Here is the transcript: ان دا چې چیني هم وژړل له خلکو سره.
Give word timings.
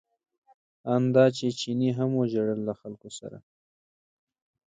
ان 0.93 1.03
دا 1.15 1.25
چې 1.37 1.47
چیني 1.59 1.89
هم 1.97 2.09
وژړل 2.15 2.59
له 2.67 2.73
خلکو 2.81 3.09
سره. 3.19 3.37